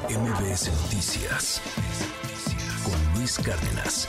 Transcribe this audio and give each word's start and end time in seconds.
MBS 0.00 0.72
Noticias 0.82 1.60
con 2.82 3.14
Luis 3.14 3.38
Cárdenas. 3.38 4.08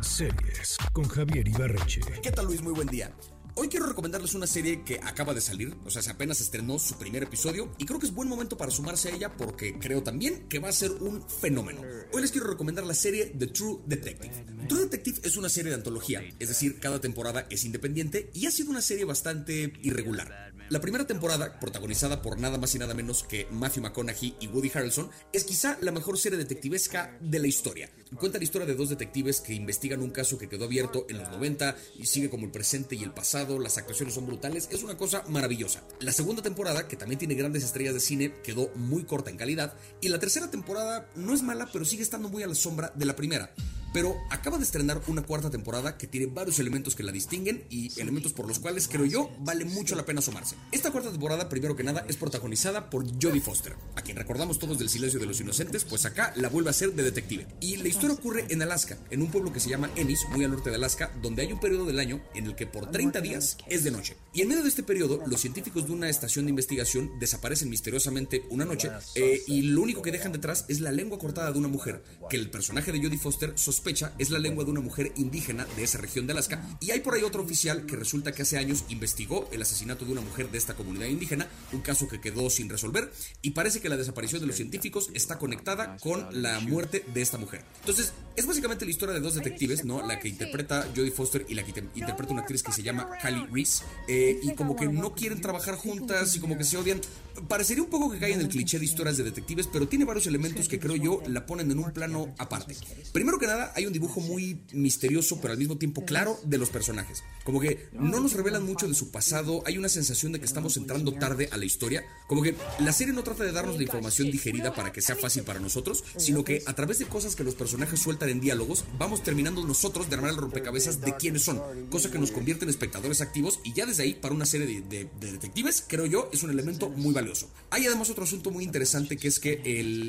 Series 0.00 0.78
con 0.94 1.06
Javier 1.06 1.46
Ibarreche. 1.46 2.00
¿Qué 2.22 2.32
tal 2.32 2.46
Luis? 2.46 2.62
Muy 2.62 2.72
buen 2.72 2.88
día. 2.88 3.10
Hoy 3.54 3.68
quiero 3.68 3.84
recomendarles 3.84 4.34
una 4.34 4.46
serie 4.46 4.82
que 4.82 4.98
acaba 5.02 5.34
de 5.34 5.42
salir, 5.42 5.76
o 5.84 5.90
sea, 5.90 6.00
se 6.00 6.10
apenas 6.10 6.40
estrenó 6.40 6.78
su 6.78 6.94
primer 6.94 7.24
episodio 7.24 7.70
y 7.76 7.84
creo 7.84 7.98
que 7.98 8.06
es 8.06 8.14
buen 8.14 8.26
momento 8.26 8.56
para 8.56 8.70
sumarse 8.70 9.10
a 9.10 9.14
ella 9.14 9.36
porque 9.36 9.78
creo 9.78 10.02
también 10.02 10.48
que 10.48 10.58
va 10.58 10.70
a 10.70 10.72
ser 10.72 10.90
un 10.90 11.28
fenómeno. 11.28 11.82
Hoy 12.12 12.22
les 12.22 12.32
quiero 12.32 12.46
recomendar 12.46 12.86
la 12.86 12.94
serie 12.94 13.26
The 13.26 13.48
True 13.48 13.80
Detective. 13.84 14.46
True 14.68 14.80
Detective 14.84 15.20
es 15.24 15.36
una 15.36 15.50
serie 15.50 15.68
de 15.68 15.76
antología, 15.76 16.22
es 16.38 16.48
decir, 16.48 16.80
cada 16.80 16.98
temporada 16.98 17.46
es 17.50 17.64
independiente 17.64 18.30
y 18.32 18.46
ha 18.46 18.50
sido 18.50 18.70
una 18.70 18.80
serie 18.80 19.04
bastante 19.04 19.74
irregular. 19.82 20.52
La 20.72 20.80
primera 20.80 21.06
temporada, 21.06 21.60
protagonizada 21.60 22.22
por 22.22 22.40
nada 22.40 22.56
más 22.56 22.74
y 22.74 22.78
nada 22.78 22.94
menos 22.94 23.24
que 23.24 23.46
Matthew 23.50 23.82
McConaughey 23.82 24.36
y 24.40 24.46
Woody 24.46 24.70
Harrelson, 24.72 25.10
es 25.30 25.44
quizá 25.44 25.76
la 25.82 25.92
mejor 25.92 26.16
serie 26.16 26.38
detectivesca 26.38 27.18
de 27.20 27.38
la 27.40 27.46
historia. 27.46 27.90
Cuenta 28.18 28.38
la 28.38 28.44
historia 28.44 28.66
de 28.66 28.74
dos 28.74 28.88
detectives 28.88 29.42
que 29.42 29.52
investigan 29.52 30.00
un 30.00 30.10
caso 30.10 30.38
que 30.38 30.48
quedó 30.48 30.64
abierto 30.64 31.04
en 31.10 31.18
los 31.18 31.28
90 31.28 31.76
y 31.98 32.06
sigue 32.06 32.30
como 32.30 32.46
el 32.46 32.52
presente 32.52 32.96
y 32.96 33.02
el 33.02 33.12
pasado, 33.12 33.41
las 33.58 33.78
actuaciones 33.78 34.14
son 34.14 34.26
brutales, 34.26 34.68
es 34.70 34.82
una 34.82 34.96
cosa 34.96 35.24
maravillosa. 35.28 35.82
La 36.00 36.12
segunda 36.12 36.42
temporada, 36.42 36.88
que 36.88 36.96
también 36.96 37.18
tiene 37.18 37.34
grandes 37.34 37.64
estrellas 37.64 37.94
de 37.94 38.00
cine, 38.00 38.34
quedó 38.42 38.70
muy 38.74 39.04
corta 39.04 39.30
en 39.30 39.36
calidad 39.36 39.74
y 40.00 40.08
la 40.08 40.18
tercera 40.18 40.50
temporada 40.50 41.08
no 41.16 41.34
es 41.34 41.42
mala, 41.42 41.68
pero 41.72 41.84
sigue 41.84 42.02
estando 42.02 42.28
muy 42.28 42.42
a 42.42 42.46
la 42.46 42.54
sombra 42.54 42.92
de 42.94 43.04
la 43.04 43.16
primera 43.16 43.52
pero 43.92 44.16
acaba 44.30 44.58
de 44.58 44.64
estrenar 44.64 45.00
una 45.06 45.22
cuarta 45.22 45.50
temporada 45.50 45.98
que 45.98 46.06
tiene 46.06 46.26
varios 46.26 46.58
elementos 46.58 46.94
que 46.94 47.02
la 47.02 47.12
distinguen 47.12 47.64
y 47.70 47.98
elementos 48.00 48.32
por 48.32 48.46
los 48.46 48.58
cuales 48.58 48.88
creo 48.88 49.04
yo 49.04 49.30
vale 49.40 49.64
mucho 49.64 49.94
la 49.94 50.04
pena 50.04 50.20
asomarse. 50.20 50.56
Esta 50.70 50.90
cuarta 50.90 51.10
temporada, 51.10 51.48
primero 51.48 51.76
que 51.76 51.84
nada, 51.84 52.04
es 52.08 52.16
protagonizada 52.16 52.90
por 52.90 53.04
Jodie 53.22 53.40
Foster, 53.40 53.74
a 53.96 54.02
quien 54.02 54.16
recordamos 54.16 54.58
todos 54.58 54.78
del 54.78 54.88
silencio 54.88 55.20
de 55.20 55.26
los 55.26 55.40
inocentes, 55.40 55.84
pues 55.84 56.04
acá 56.04 56.32
la 56.36 56.48
vuelve 56.48 56.70
a 56.70 56.74
ser 56.74 56.92
de 56.94 57.02
detective. 57.02 57.46
Y 57.60 57.76
la 57.76 57.88
historia 57.88 58.14
ocurre 58.14 58.46
en 58.48 58.62
Alaska, 58.62 58.98
en 59.10 59.22
un 59.22 59.30
pueblo 59.30 59.52
que 59.52 59.60
se 59.60 59.68
llama 59.68 59.90
Ennis, 59.96 60.26
muy 60.30 60.44
al 60.44 60.50
norte 60.50 60.70
de 60.70 60.76
Alaska, 60.76 61.12
donde 61.20 61.42
hay 61.42 61.52
un 61.52 61.60
periodo 61.60 61.84
del 61.84 61.98
año 61.98 62.22
en 62.34 62.46
el 62.46 62.54
que 62.54 62.66
por 62.66 62.90
30 62.90 63.20
días 63.20 63.58
es 63.66 63.84
de 63.84 63.90
noche. 63.90 64.16
Y 64.32 64.42
en 64.42 64.48
medio 64.48 64.62
de 64.62 64.68
este 64.68 64.82
periodo, 64.82 65.22
los 65.26 65.40
científicos 65.40 65.86
de 65.86 65.92
una 65.92 66.08
estación 66.08 66.46
de 66.46 66.50
investigación 66.50 67.18
desaparecen 67.18 67.68
misteriosamente 67.68 68.44
una 68.50 68.64
noche 68.64 68.90
eh, 69.14 69.42
y 69.46 69.62
lo 69.62 69.82
único 69.82 70.02
que 70.02 70.12
dejan 70.12 70.32
detrás 70.32 70.64
es 70.68 70.80
la 70.80 70.92
lengua 70.92 71.18
cortada 71.18 71.52
de 71.52 71.58
una 71.58 71.68
mujer, 71.68 72.02
que 72.30 72.36
el 72.36 72.50
personaje 72.50 72.92
de 72.92 73.02
Jodie 73.02 73.18
Foster 73.18 73.52
sospecha 73.56 73.81
es 74.18 74.30
la 74.30 74.38
lengua 74.38 74.64
de 74.64 74.70
una 74.70 74.80
mujer 74.80 75.12
indígena 75.16 75.66
de 75.76 75.84
esa 75.84 75.98
región 75.98 76.26
de 76.26 76.32
Alaska. 76.32 76.62
Y 76.80 76.90
hay 76.90 77.00
por 77.00 77.14
ahí 77.14 77.22
otro 77.22 77.42
oficial 77.42 77.86
que 77.86 77.96
resulta 77.96 78.32
que 78.32 78.42
hace 78.42 78.58
años 78.58 78.84
investigó 78.88 79.48
el 79.52 79.62
asesinato 79.62 80.04
de 80.04 80.12
una 80.12 80.20
mujer 80.20 80.50
de 80.50 80.58
esta 80.58 80.74
comunidad 80.74 81.06
indígena, 81.06 81.48
un 81.72 81.80
caso 81.80 82.08
que 82.08 82.20
quedó 82.20 82.48
sin 82.50 82.68
resolver. 82.68 83.12
Y 83.42 83.50
parece 83.50 83.80
que 83.80 83.88
la 83.88 83.96
desaparición 83.96 84.40
de 84.40 84.46
los 84.46 84.56
científicos 84.56 85.10
está 85.14 85.38
conectada 85.38 85.96
con 85.98 86.42
la 86.42 86.60
muerte 86.60 87.04
de 87.12 87.22
esta 87.22 87.38
mujer. 87.38 87.64
Entonces, 87.80 88.12
es 88.36 88.46
básicamente 88.46 88.84
la 88.84 88.90
historia 88.90 89.14
de 89.14 89.20
dos 89.20 89.34
detectives, 89.34 89.84
¿no? 89.84 90.06
La 90.06 90.18
que 90.18 90.28
interpreta 90.28 90.88
Jodie 90.94 91.10
Foster 91.10 91.44
y 91.48 91.54
la 91.54 91.64
que 91.64 91.70
interpreta 91.94 92.32
una 92.32 92.42
actriz 92.42 92.62
que 92.62 92.72
se 92.72 92.82
llama 92.82 93.08
Callie 93.20 93.46
Reese. 93.50 93.84
Eh, 94.08 94.40
y 94.42 94.54
como 94.54 94.76
que 94.76 94.88
no 94.88 95.14
quieren 95.14 95.40
trabajar 95.40 95.76
juntas 95.76 96.34
y 96.36 96.40
como 96.40 96.56
que 96.56 96.64
se 96.64 96.76
odian. 96.76 97.00
Parecería 97.48 97.82
un 97.82 97.88
poco 97.88 98.10
que 98.10 98.18
cae 98.18 98.32
en 98.32 98.40
el 98.40 98.48
cliché 98.48 98.78
de 98.78 98.84
historias 98.84 99.16
de 99.16 99.24
detectives, 99.24 99.66
pero 99.66 99.88
tiene 99.88 100.04
varios 100.04 100.26
elementos 100.26 100.68
que 100.68 100.78
creo 100.78 100.96
yo 100.96 101.22
la 101.26 101.46
ponen 101.46 101.70
en 101.70 101.78
un 101.78 101.90
plano 101.92 102.34
aparte. 102.38 102.76
Primero 103.12 103.38
que 103.38 103.46
nada, 103.46 103.72
hay 103.74 103.86
un 103.86 103.92
dibujo 103.92 104.20
muy 104.20 104.60
misterioso, 104.72 105.40
pero 105.40 105.52
al 105.52 105.58
mismo 105.58 105.78
tiempo 105.78 106.04
claro, 106.04 106.38
de 106.44 106.58
los 106.58 106.68
personajes. 106.68 107.22
Como 107.44 107.60
que 107.60 107.88
no 107.92 108.20
nos 108.20 108.34
revelan 108.34 108.64
mucho 108.64 108.86
de 108.86 108.94
su 108.94 109.10
pasado, 109.10 109.62
hay 109.66 109.78
una 109.78 109.88
sensación 109.88 110.32
de 110.32 110.40
que 110.40 110.46
estamos 110.46 110.76
entrando 110.76 111.12
tarde 111.14 111.48
a 111.50 111.56
la 111.56 111.64
historia. 111.64 112.04
Como 112.32 112.40
que 112.40 112.56
la 112.78 112.94
serie 112.94 113.12
no 113.12 113.22
trata 113.22 113.44
de 113.44 113.52
darnos 113.52 113.76
la 113.76 113.82
información 113.82 114.30
digerida 114.30 114.74
para 114.74 114.90
que 114.90 115.02
sea 115.02 115.16
fácil 115.16 115.42
para 115.42 115.60
nosotros, 115.60 116.02
sino 116.16 116.44
que 116.44 116.62
a 116.64 116.72
través 116.72 116.98
de 116.98 117.04
cosas 117.04 117.36
que 117.36 117.44
los 117.44 117.54
personajes 117.54 118.00
sueltan 118.00 118.30
en 118.30 118.40
diálogos, 118.40 118.86
vamos 118.98 119.22
terminando 119.22 119.62
nosotros 119.62 120.08
de 120.08 120.16
armar 120.16 120.30
el 120.30 120.38
rompecabezas 120.38 121.02
de 121.02 121.14
quiénes 121.14 121.42
son, 121.42 121.60
cosa 121.90 122.10
que 122.10 122.18
nos 122.18 122.30
convierte 122.30 122.64
en 122.64 122.70
espectadores 122.70 123.20
activos 123.20 123.60
y 123.64 123.74
ya 123.74 123.84
desde 123.84 124.04
ahí, 124.04 124.14
para 124.14 124.34
una 124.34 124.46
serie 124.46 124.80
de, 124.80 125.10
detectives, 125.20 125.84
creo 125.86 126.06
yo, 126.06 126.30
es 126.32 126.42
un 126.42 126.48
elemento 126.48 126.88
muy 126.88 127.12
valioso. 127.12 127.50
Hay 127.68 127.84
además 127.84 128.08
otro 128.08 128.24
asunto 128.24 128.50
muy 128.50 128.64
interesante 128.64 129.18
que 129.18 129.28
es 129.28 129.38
que 129.38 129.60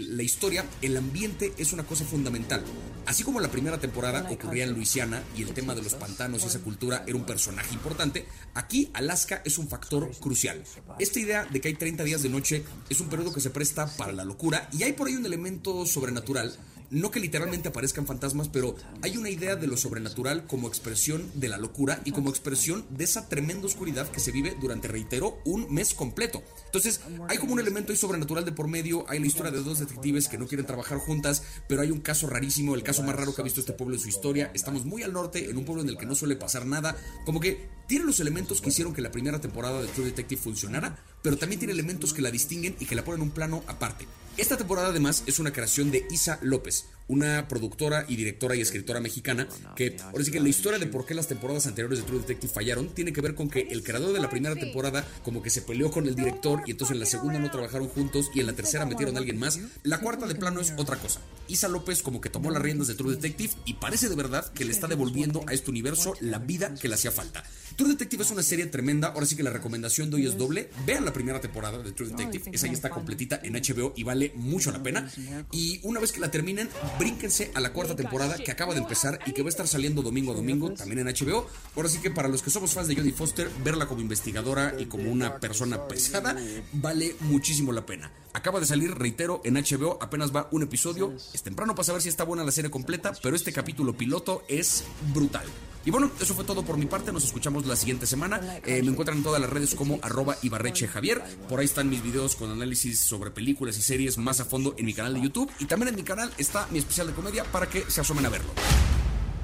la 0.07 0.23
historia, 0.23 0.63
el 0.81 0.95
ambiente 0.95 1.51
es 1.57 1.73
una 1.73 1.83
cosa 1.83 2.05
fundamental. 2.05 2.63
Así 3.05 3.25
como 3.25 3.41
la 3.41 3.51
primera 3.51 3.81
temporada 3.81 4.29
ocurría 4.31 4.63
en 4.63 4.71
Luisiana 4.71 5.21
y 5.35 5.43
el 5.43 5.53
tema 5.53 5.75
de 5.75 5.81
los 5.81 5.95
pantanos 5.95 6.43
y 6.43 6.47
esa 6.47 6.59
cultura 6.59 7.03
era 7.05 7.17
un 7.17 7.25
personaje 7.25 7.73
importante, 7.73 8.25
aquí 8.53 8.89
Alaska 8.93 9.41
es 9.43 9.57
un 9.57 9.67
factor 9.67 10.09
crucial. 10.21 10.63
Esta 10.99 11.19
idea 11.19 11.45
de 11.51 11.59
que 11.59 11.67
hay 11.67 11.73
30 11.73 12.01
días 12.05 12.12
de 12.21 12.29
noche 12.29 12.63
es 12.89 12.99
un 12.99 13.07
periodo 13.07 13.33
que 13.33 13.41
se 13.41 13.49
presta 13.49 13.87
para 13.97 14.11
la 14.11 14.25
locura 14.25 14.69
y 14.71 14.83
hay 14.83 14.93
por 14.93 15.07
ahí 15.07 15.15
un 15.15 15.25
elemento 15.25 15.85
sobrenatural 15.85 16.57
no 16.93 17.09
que 17.09 17.19
literalmente 17.19 17.69
aparezcan 17.69 18.05
fantasmas, 18.05 18.49
pero 18.49 18.75
hay 19.01 19.17
una 19.17 19.29
idea 19.29 19.55
de 19.55 19.65
lo 19.65 19.77
sobrenatural 19.77 20.45
como 20.45 20.67
expresión 20.67 21.29
de 21.33 21.49
la 21.49 21.57
locura 21.57 21.99
y 22.05 22.11
como 22.11 22.29
expresión 22.29 22.85
de 22.91 23.03
esa 23.03 23.27
tremenda 23.27 23.65
oscuridad 23.65 24.09
que 24.09 24.19
se 24.19 24.31
vive 24.31 24.55
durante, 24.61 24.87
reitero, 24.87 25.39
un 25.43 25.73
mes 25.73 25.95
completo. 25.95 26.43
Entonces, 26.67 27.01
hay 27.27 27.37
como 27.37 27.53
un 27.53 27.59
elemento 27.59 27.95
sobrenatural 27.95 28.45
de 28.45 28.51
por 28.51 28.67
medio, 28.67 29.09
hay 29.09 29.19
la 29.19 29.25
historia 29.25 29.51
de 29.51 29.63
dos 29.63 29.79
detectives 29.79 30.27
que 30.27 30.37
no 30.37 30.47
quieren 30.47 30.67
trabajar 30.67 30.99
juntas, 30.99 31.41
pero 31.67 31.81
hay 31.81 31.89
un 31.89 32.01
caso 32.01 32.27
rarísimo, 32.27 32.75
el 32.75 32.83
caso 32.83 33.01
más 33.01 33.15
raro 33.15 33.33
que 33.33 33.41
ha 33.41 33.43
visto 33.43 33.59
este 33.59 33.73
pueblo 33.73 33.95
en 33.95 34.01
su 34.01 34.09
historia. 34.09 34.51
Estamos 34.53 34.85
muy 34.85 35.01
al 35.01 35.13
norte, 35.13 35.49
en 35.49 35.57
un 35.57 35.65
pueblo 35.65 35.81
en 35.81 35.89
el 35.89 35.97
que 35.97 36.05
no 36.05 36.13
suele 36.13 36.35
pasar 36.35 36.67
nada, 36.67 36.95
como 37.25 37.39
que 37.39 37.69
tiene 37.87 38.05
los 38.05 38.19
elementos 38.19 38.61
que 38.61 38.69
hicieron 38.69 38.93
que 38.93 39.01
la 39.01 39.11
primera 39.11 39.41
temporada 39.41 39.81
de 39.81 39.87
True 39.87 40.05
Detective 40.05 40.39
funcionara, 40.39 40.97
pero 41.23 41.37
también 41.37 41.57
tiene 41.57 41.73
elementos 41.73 42.13
que 42.13 42.21
la 42.21 42.29
distinguen 42.29 42.75
y 42.79 42.85
que 42.85 42.93
la 42.93 43.03
ponen 43.03 43.21
en 43.21 43.27
un 43.29 43.33
plano 43.33 43.63
aparte. 43.65 44.05
Esta 44.35 44.57
temporada 44.57 44.89
además 44.89 45.23
es 45.27 45.37
una 45.37 45.53
creación 45.53 45.91
de 45.91 46.07
Isa 46.09 46.39
López, 46.41 46.85
una 47.07 47.47
productora 47.47 48.05
y 48.07 48.15
directora 48.15 48.55
y 48.55 48.61
escritora 48.61 48.99
mexicana 48.99 49.47
que, 49.75 49.97
ahora 50.01 50.23
sí 50.23 50.31
que 50.31 50.39
la 50.39 50.49
historia 50.49 50.79
de 50.79 50.87
por 50.87 51.05
qué 51.05 51.13
las 51.13 51.27
temporadas 51.27 51.67
anteriores 51.67 51.99
de 51.99 52.05
True 52.05 52.19
Detective 52.19 52.51
fallaron 52.51 52.89
tiene 52.89 53.13
que 53.13 53.21
ver 53.21 53.35
con 53.35 53.47
que 53.47 53.67
el 53.69 53.83
creador 53.83 54.11
de 54.11 54.19
la 54.19 54.31
primera 54.31 54.55
temporada 54.55 55.05
como 55.23 55.43
que 55.43 55.51
se 55.51 55.61
peleó 55.61 55.91
con 55.91 56.07
el 56.07 56.15
director 56.15 56.63
y 56.65 56.71
entonces 56.71 56.95
en 56.95 57.01
la 57.01 57.05
segunda 57.05 57.37
no 57.37 57.51
trabajaron 57.51 57.89
juntos 57.89 58.31
y 58.33 58.39
en 58.39 58.47
la 58.47 58.53
tercera 58.53 58.87
metieron 58.87 59.15
a 59.15 59.19
alguien 59.19 59.37
más. 59.37 59.59
La 59.83 59.99
cuarta 59.99 60.25
de 60.25 60.35
plano 60.35 60.61
es 60.61 60.73
otra 60.77 60.97
cosa. 60.97 61.21
Isa 61.47 61.67
López 61.67 62.01
como 62.01 62.19
que 62.21 62.29
tomó 62.29 62.49
las 62.49 62.63
riendas 62.63 62.87
de 62.87 62.95
True 62.95 63.15
Detective 63.15 63.53
y 63.65 63.75
parece 63.75 64.09
de 64.09 64.15
verdad 64.15 64.51
que 64.53 64.65
le 64.65 64.71
está 64.71 64.87
devolviendo 64.87 65.43
a 65.47 65.53
este 65.53 65.69
universo 65.69 66.15
la 66.21 66.39
vida 66.39 66.73
que 66.73 66.87
le 66.87 66.95
hacía 66.95 67.11
falta. 67.11 67.43
True 67.75 67.89
Detective 67.89 68.23
es 68.23 68.31
una 68.31 68.43
serie 68.43 68.67
tremenda, 68.67 69.09
ahora 69.09 69.25
sí 69.25 69.35
que 69.35 69.43
la 69.43 69.49
recomendación 69.49 70.09
de 70.09 70.17
hoy 70.17 70.25
es 70.25 70.37
doble. 70.37 70.69
Vean 70.85 71.05
la 71.13 71.15
primera 71.15 71.39
temporada 71.39 71.77
de 71.77 71.91
True 71.91 72.09
Detective, 72.09 72.49
esa 72.51 72.65
ya 72.65 72.73
está 72.73 72.89
completita 72.89 73.39
en 73.43 73.53
HBO 73.53 73.93
y 73.95 74.01
vale 74.01 74.31
mucho 74.35 74.71
la 74.71 74.81
pena. 74.81 75.07
Y 75.51 75.79
una 75.83 75.99
vez 75.99 76.11
que 76.11 76.19
la 76.19 76.31
terminen, 76.31 76.67
brínquense 76.97 77.51
a 77.53 77.59
la 77.59 77.71
cuarta 77.71 77.95
temporada 77.95 78.35
que 78.35 78.49
acaba 78.49 78.73
de 78.73 78.79
empezar 78.79 79.19
y 79.27 79.31
que 79.31 79.43
va 79.43 79.47
a 79.47 79.49
estar 79.49 79.67
saliendo 79.67 80.01
domingo 80.01 80.31
a 80.31 80.35
domingo 80.35 80.73
también 80.73 81.07
en 81.07 81.13
HBO. 81.13 81.47
Ahora 81.75 81.89
sí 81.89 81.99
que 81.99 82.09
para 82.09 82.27
los 82.29 82.41
que 82.41 82.49
somos 82.49 82.73
fans 82.73 82.87
de 82.87 82.95
Jodie 82.95 83.13
Foster, 83.13 83.47
verla 83.63 83.85
como 83.85 84.01
investigadora 84.01 84.73
y 84.79 84.85
como 84.85 85.11
una 85.11 85.39
persona 85.39 85.87
pesada 85.87 86.35
vale 86.71 87.15
muchísimo 87.19 87.71
la 87.71 87.85
pena. 87.85 88.11
Acaba 88.33 88.59
de 88.59 88.65
salir, 88.65 88.95
reitero, 88.95 89.41
en 89.43 89.53
HBO, 89.55 89.99
apenas 90.01 90.35
va 90.35 90.47
un 90.51 90.63
episodio. 90.63 91.13
Es 91.33 91.43
temprano 91.43 91.75
para 91.75 91.83
saber 91.83 92.01
si 92.01 92.09
está 92.09 92.23
buena 92.23 92.43
la 92.43 92.51
serie 92.51 92.71
completa, 92.71 93.13
pero 93.21 93.35
este 93.35 93.53
capítulo 93.53 93.93
piloto 93.93 94.43
es 94.47 94.83
brutal. 95.13 95.45
Y 95.85 95.91
bueno, 95.91 96.09
eso 96.19 96.33
fue 96.33 96.43
todo 96.43 96.63
por 96.63 96.77
mi 96.77 96.85
parte. 96.85 97.11
Nos 97.11 97.25
escuchamos 97.25 97.65
la 97.65 97.75
siguiente 97.75 98.07
semana. 98.07 98.59
Eh, 98.65 98.81
me 98.81 98.91
encuentran 98.91 99.17
en 99.17 99.23
todas 99.23 99.39
las 99.39 99.49
redes 99.49 99.75
como 99.75 99.99
arroba 100.01 100.37
Ibarreche 100.41 100.87
Javier. 100.87 101.21
Por 101.47 101.59
ahí 101.59 101.65
están 101.65 101.89
mis 101.89 102.01
videos 102.01 102.35
con 102.35 102.49
análisis 102.49 102.99
sobre 102.99 103.31
películas 103.31 103.77
y 103.77 103.81
series 103.81 104.17
más 104.17 104.39
a 104.39 104.45
fondo 104.45 104.73
en 104.77 104.85
mi 104.85 104.93
canal 104.93 105.13
de 105.13 105.21
YouTube. 105.21 105.51
Y 105.59 105.65
también 105.65 105.89
en 105.89 105.95
mi 105.95 106.03
canal 106.03 106.31
está 106.37 106.67
mi 106.71 106.79
especial 106.79 107.07
de 107.07 107.13
comedia 107.13 107.43
para 107.43 107.67
que 107.67 107.83
se 107.89 108.01
asomen 108.01 108.25
a 108.25 108.29
verlo. 108.29 108.49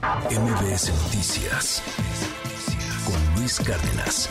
MBS 0.02 0.94
Noticias 1.04 1.84
con 3.06 3.36
Luis 3.36 3.60
Cárdenas. 3.60 4.30